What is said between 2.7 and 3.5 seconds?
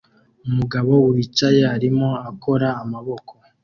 amaboko